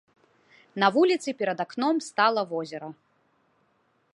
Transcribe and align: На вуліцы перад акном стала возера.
На 0.83 0.87
вуліцы 0.95 1.29
перад 1.41 1.61
акном 1.65 1.95
стала 2.09 2.41
возера. 2.55 2.89